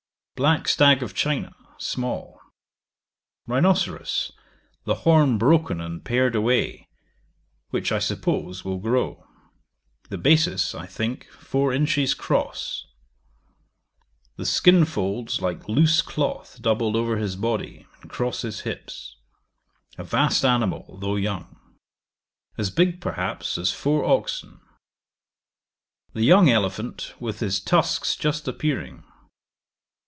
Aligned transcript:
Black 0.33 0.67
stag 0.67 1.03
of 1.03 1.13
China, 1.13 1.53
small. 1.77 2.41
Rhinoceros, 3.45 4.31
the 4.85 4.95
horn 5.05 5.37
broken 5.37 5.79
and 5.79 6.03
pared 6.03 6.33
away, 6.33 6.87
which, 7.69 7.91
I 7.91 7.99
suppose, 7.99 8.65
will 8.65 8.79
grow; 8.79 9.23
the 10.09 10.17
basis, 10.17 10.73
I 10.73 10.87
think, 10.87 11.27
four 11.29 11.71
inches 11.71 12.15
'cross; 12.15 12.87
the 14.37 14.45
skin 14.47 14.83
folds 14.85 15.43
like 15.43 15.69
loose 15.69 16.01
cloth 16.01 16.57
doubled 16.59 16.95
over 16.95 17.17
his 17.17 17.35
body, 17.35 17.85
and 18.01 18.09
cross 18.09 18.41
his 18.41 18.61
hips; 18.61 19.17
a 19.99 20.03
vast 20.03 20.43
animal, 20.43 20.97
though 20.99 21.17
young; 21.17 21.59
as 22.57 22.71
big, 22.71 22.99
perhaps, 22.99 23.59
as 23.59 23.71
four 23.71 24.03
oxen. 24.05 24.59
The 26.13 26.23
young 26.23 26.49
elephant, 26.49 27.13
with 27.19 27.41
his 27.41 27.59
tusks 27.59 28.15
just 28.15 28.47
appearing. 28.47 29.03